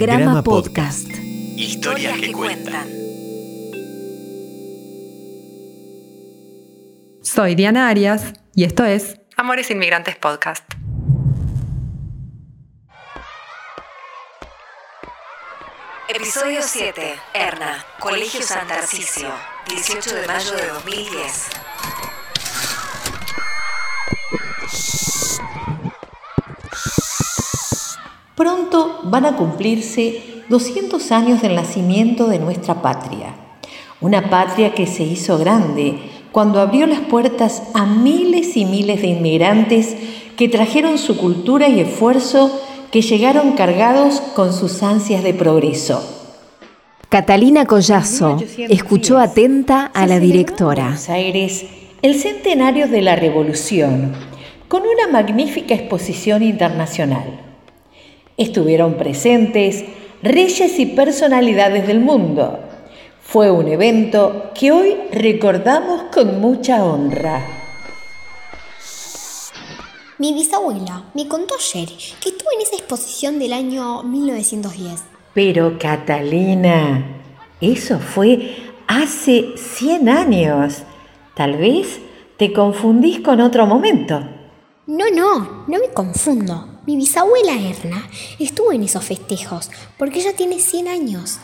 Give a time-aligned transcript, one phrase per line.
[0.00, 1.08] Grama Podcast.
[1.56, 2.88] Historias que cuentan.
[7.24, 10.74] Soy Diana Arias y esto es Amores Inmigrantes Podcast.
[16.08, 17.14] Episodio 7.
[17.34, 19.28] Erna, Colegio San Tarcisio,
[19.68, 21.48] 18 de mayo de 2010.
[28.40, 33.34] Pronto van a cumplirse 200 años del nacimiento de nuestra patria.
[34.00, 35.98] Una patria que se hizo grande
[36.32, 39.94] cuando abrió las puertas a miles y miles de inmigrantes
[40.38, 42.50] que trajeron su cultura y esfuerzo
[42.90, 46.02] que llegaron cargados con sus ansias de progreso.
[47.10, 48.38] Catalina Collazo
[48.70, 50.84] escuchó atenta a la directora.
[50.84, 51.66] Buenos Aires,
[52.00, 54.14] el centenario de la Revolución,
[54.66, 57.49] con una magnífica exposición internacional.
[58.40, 59.84] Estuvieron presentes
[60.22, 62.58] reyes y personalidades del mundo.
[63.20, 67.46] Fue un evento que hoy recordamos con mucha honra.
[70.16, 75.02] Mi bisabuela me contó ayer que estuvo en esa exposición del año 1910.
[75.34, 77.20] Pero Catalina,
[77.60, 80.78] eso fue hace 100 años.
[81.34, 82.00] Tal vez
[82.38, 84.18] te confundís con otro momento.
[84.86, 86.69] No, no, no me confundo.
[86.86, 91.38] Mi bisabuela Erna estuvo en esos festejos porque ella tiene 100 años.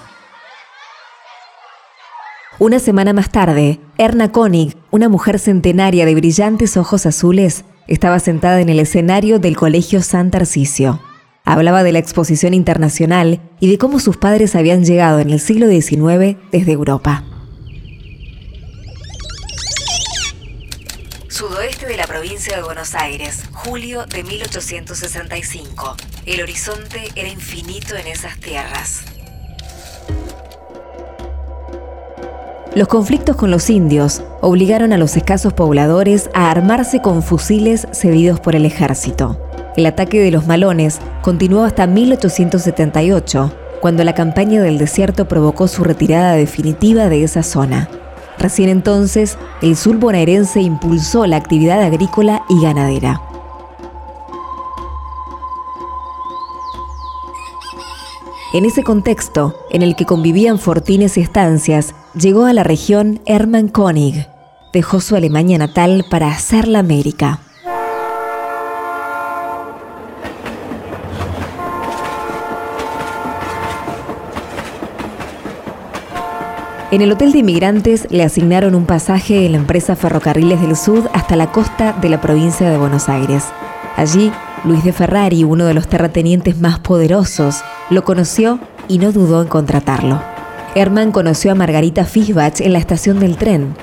[2.59, 8.62] Una semana más tarde, Erna Koenig, una mujer centenaria de brillantes ojos azules, estaba sentada
[8.62, 11.01] en el escenario del Colegio San Tarcisio.
[11.45, 15.69] Hablaba de la exposición internacional y de cómo sus padres habían llegado en el siglo
[15.69, 17.25] XIX desde Europa.
[21.37, 25.95] Sudoeste de la provincia de Buenos Aires, julio de 1865.
[26.25, 29.03] El horizonte era infinito en esas tierras.
[32.75, 38.41] Los conflictos con los indios obligaron a los escasos pobladores a armarse con fusiles cedidos
[38.41, 39.39] por el ejército.
[39.77, 43.52] El ataque de los malones continuó hasta 1878,
[43.83, 47.91] cuando la campaña del desierto provocó su retirada definitiva de esa zona.
[48.39, 53.23] Recién entonces, el sur bonaerense impulsó la actividad agrícola y ganadera.
[58.52, 63.69] En ese contexto, en el que convivían fortines y estancias, llegó a la región Hermann
[63.69, 64.29] Koenig.
[64.73, 67.41] Dejó su Alemania natal para hacer la América.
[76.92, 81.11] En el Hotel de Inmigrantes le asignaron un pasaje en la empresa Ferrocarriles del Sur
[81.13, 83.42] hasta la costa de la provincia de Buenos Aires.
[83.97, 84.30] Allí,
[84.63, 89.48] Luis de Ferrari, uno de los terratenientes más poderosos, lo conoció y no dudó en
[89.48, 90.23] contratarlo.
[90.77, 93.75] Hermann conoció a Margarita Fischbach en la estación del tren.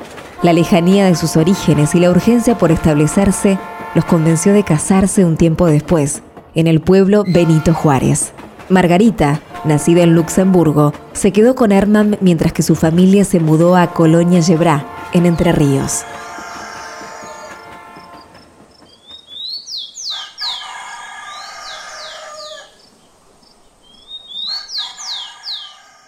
[0.42, 3.58] La lejanía de sus orígenes y la urgencia por establecerse
[3.96, 6.22] los convenció de casarse un tiempo después,
[6.56, 8.32] en el pueblo Benito Juárez.
[8.70, 13.94] Margarita, nacida en Luxemburgo, se quedó con Hermann mientras que su familia se mudó a
[13.94, 16.04] Colonia Yebrá, en Entre Ríos.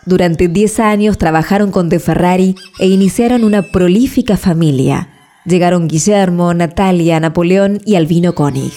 [0.05, 5.09] Durante 10 años trabajaron con De Ferrari e iniciaron una prolífica familia.
[5.45, 8.73] Llegaron Guillermo, Natalia, Napoleón y Albino Koenig.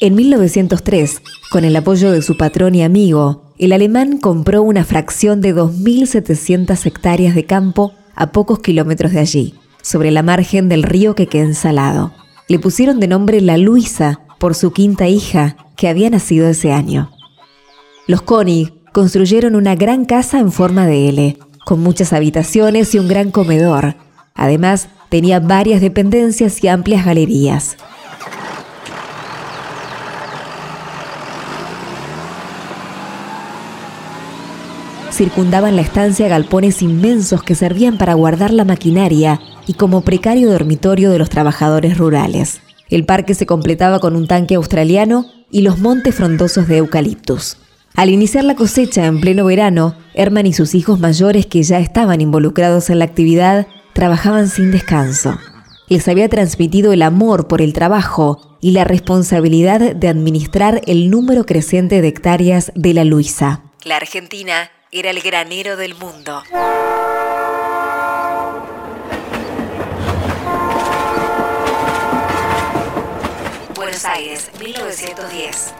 [0.00, 5.40] En 1903, con el apoyo de su patrón y amigo, el alemán compró una fracción
[5.40, 11.16] de 2.700 hectáreas de campo a pocos kilómetros de allí, sobre la margen del río
[11.16, 12.12] que queda ensalado.
[12.46, 17.10] Le pusieron de nombre La Luisa por su quinta hija, que había nacido ese año.
[18.06, 23.08] Los Koenig construyeron una gran casa en forma de L, con muchas habitaciones y un
[23.08, 23.96] gran comedor.
[24.36, 27.76] Además, tenía varias dependencias y amplias galerías.
[35.18, 41.10] Circundaban la estancia galpones inmensos que servían para guardar la maquinaria y como precario dormitorio
[41.10, 42.60] de los trabajadores rurales.
[42.88, 47.56] El parque se completaba con un tanque australiano y los montes frondosos de eucaliptus.
[47.96, 52.20] Al iniciar la cosecha en pleno verano, Herman y sus hijos mayores que ya estaban
[52.20, 55.36] involucrados en la actividad trabajaban sin descanso.
[55.88, 61.44] Les había transmitido el amor por el trabajo y la responsabilidad de administrar el número
[61.44, 63.64] creciente de hectáreas de la Luisa.
[63.84, 66.42] La Argentina era el granero del mundo.
[73.76, 75.74] Buenos Aires, 1910.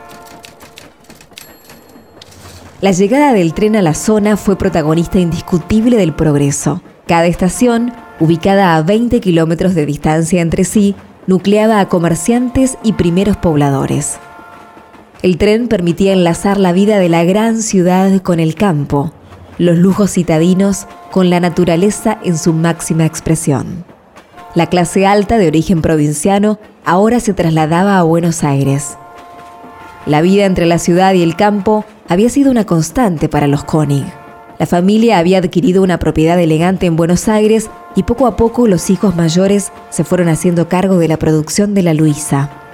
[2.83, 6.83] La llegada del tren a la zona fue protagonista indiscutible del progreso.
[7.07, 10.95] Cada estación, ubicada a 20 kilómetros de distancia entre sí,
[11.27, 14.19] nucleaba a comerciantes y primeros pobladores.
[15.21, 19.13] El tren permitía enlazar la vida de la gran ciudad con el campo,
[19.59, 23.85] los lujos citadinos con la naturaleza en su máxima expresión.
[24.55, 28.97] La clase alta de origen provinciano ahora se trasladaba a Buenos Aires.
[30.07, 34.07] La vida entre la ciudad y el campo había sido una constante para los Koenig.
[34.61, 38.89] La familia había adquirido una propiedad elegante en Buenos Aires y poco a poco los
[38.89, 42.68] hijos mayores se fueron haciendo cargo de la producción de la Luisa.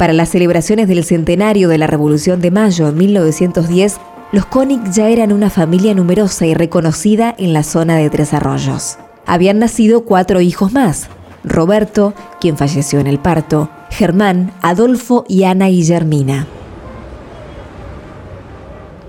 [0.00, 3.98] Para las celebraciones del centenario de la Revolución de Mayo en 1910,
[4.32, 8.96] los Koenig ya eran una familia numerosa y reconocida en la zona de Tres Arroyos.
[9.26, 11.08] Habían nacido cuatro hijos más,
[11.44, 16.46] Roberto, quien falleció en el parto, Germán, Adolfo y Ana Guillermina.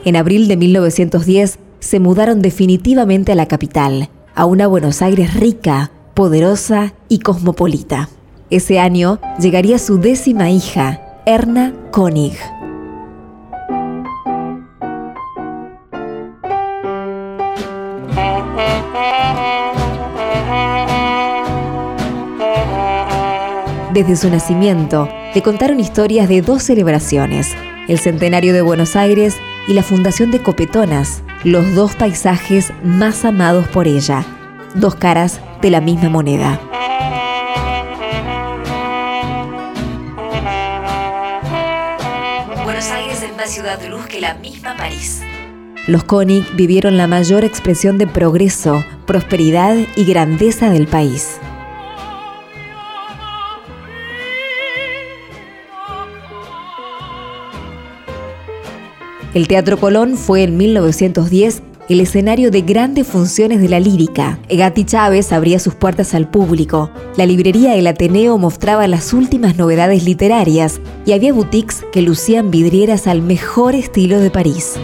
[0.03, 5.89] En abril de 1910 se mudaron definitivamente a la capital, a una Buenos Aires rica,
[6.15, 8.09] poderosa y cosmopolita.
[8.51, 12.37] Ese año llegaría su décima hija, Erna Koenig.
[23.93, 27.55] Desde su nacimiento, le contaron historias de dos celebraciones,
[27.87, 29.37] el centenario de Buenos Aires
[29.69, 34.25] y la fundación de Copetonas, los dos paisajes más amados por ella,
[34.75, 36.59] dos caras de la misma moneda.
[44.09, 45.21] Que la misma París.
[45.87, 51.39] Los Koenig vivieron la mayor expresión de progreso, prosperidad y grandeza del país.
[59.33, 64.39] El Teatro Colón fue en 1910 el escenario de grandes funciones de la lírica.
[64.47, 66.89] Egati Chávez abría sus puertas al público.
[67.17, 73.07] La librería El Ateneo mostraba las últimas novedades literarias y había boutiques que lucían vidrieras
[73.07, 74.75] al mejor estilo de París.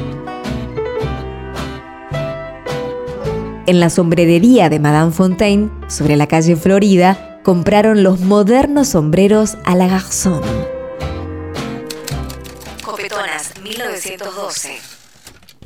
[3.65, 9.75] En la sombrerería de Madame Fontaine, sobre la calle Florida, compraron los modernos sombreros a
[9.75, 10.41] la Garzón.
[13.67, 14.96] 1912.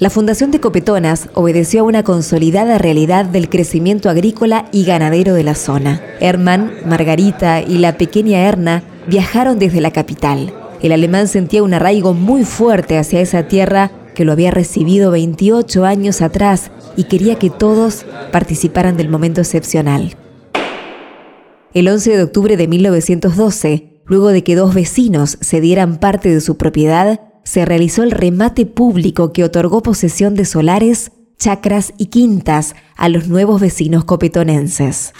[0.01, 5.44] La fundación de Copetonas obedeció a una consolidada realidad del crecimiento agrícola y ganadero de
[5.44, 6.01] la zona.
[6.19, 10.56] Hermann, Margarita y la pequeña Erna viajaron desde la capital.
[10.81, 15.86] El alemán sentía un arraigo muy fuerte hacia esa tierra que lo había recibido 28
[15.86, 20.18] años atrás y quería que todos participaran del momento excepcional.
[21.75, 26.42] El 11 de octubre de 1912, luego de que dos vecinos se dieran parte de
[26.42, 32.76] su propiedad, se realizó el remate público que otorgó posesión de solares, chacras y quintas
[32.96, 35.14] a los nuevos vecinos copetonenses.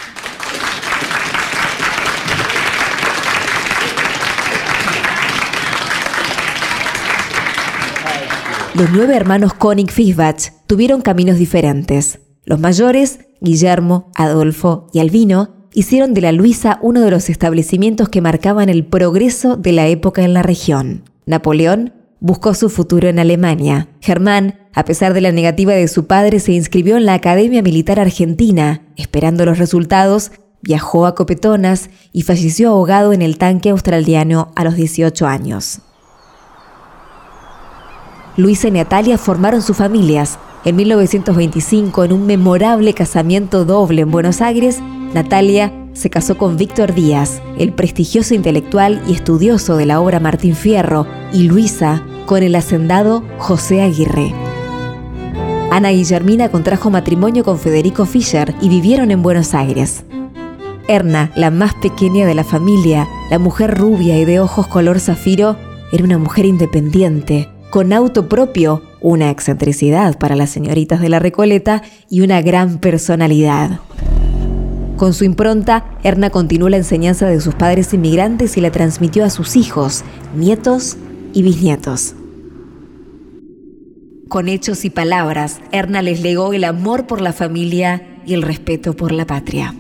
[8.74, 12.20] Los nueve hermanos Koenig Fischbach tuvieron caminos diferentes.
[12.46, 18.22] Los mayores, Guillermo, Adolfo y Albino, hicieron de la Luisa uno de los establecimientos que
[18.22, 21.04] marcaban el progreso de la época en la región.
[21.26, 23.90] Napoleón buscó su futuro en Alemania.
[24.00, 28.00] Germán, a pesar de la negativa de su padre, se inscribió en la Academia Militar
[28.00, 28.84] Argentina.
[28.96, 30.32] Esperando los resultados,
[30.62, 35.80] viajó a Copetonas y falleció ahogado en el tanque australiano a los 18 años.
[38.38, 40.38] Luisa y Natalia formaron sus familias.
[40.64, 44.80] En 1925, en un memorable casamiento doble en Buenos Aires,
[45.16, 50.56] Natalia se casó con Víctor Díaz, el prestigioso intelectual y estudioso de la obra Martín
[50.56, 54.34] Fierro, y Luisa con el hacendado José Aguirre.
[55.70, 60.06] Ana Guillermina contrajo matrimonio con Federico Fischer y vivieron en Buenos Aires.
[60.88, 65.58] Erna, la más pequeña de la familia, la mujer rubia y de ojos color zafiro,
[65.92, 71.82] era una mujer independiente, con auto propio, una excentricidad para las señoritas de la Recoleta
[72.10, 73.82] y una gran personalidad.
[74.96, 79.30] Con su impronta, Erna continuó la enseñanza de sus padres inmigrantes y la transmitió a
[79.30, 80.96] sus hijos, nietos
[81.34, 82.16] y bisnietos.
[84.32, 88.96] Con hechos y palabras, Erna les legó el amor por la familia y el respeto
[88.96, 89.76] por la patria.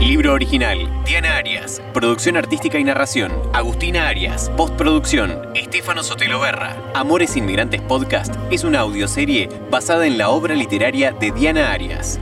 [0.00, 1.82] Libro original, Diana Arias.
[1.92, 4.50] Producción artística y narración, Agustina Arias.
[4.56, 6.74] Postproducción, Estefano Sotelo Berra.
[6.94, 12.18] Amores Inmigrantes Podcast es una audioserie basada en la obra literaria de Diana Arias.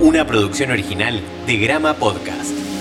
[0.00, 2.71] Una producción original de Grama Podcast.